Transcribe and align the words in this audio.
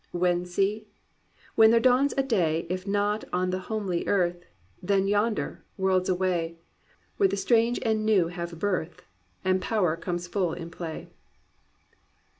When 0.13 0.47
see? 0.47 0.87
When 1.53 1.69
there 1.69 1.79
dawns 1.79 2.15
a 2.17 2.23
day 2.23 2.65
If 2.71 2.87
not 2.87 3.23
on 3.31 3.51
the 3.51 3.59
homely 3.69 4.07
earth. 4.07 4.45
Then 4.81 5.07
yonder, 5.07 5.63
worlds 5.77 6.09
away, 6.09 6.57
Where 7.17 7.29
the 7.29 7.37
strange 7.37 7.79
and 7.85 8.03
new 8.03 8.29
have 8.29 8.57
birth 8.57 9.03
And 9.45 9.61
Power 9.61 9.95
comes 9.95 10.25
full 10.25 10.53
in 10.53 10.71
play.' 10.71 11.07